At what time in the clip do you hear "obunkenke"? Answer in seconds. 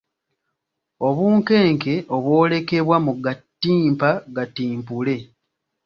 1.07-1.93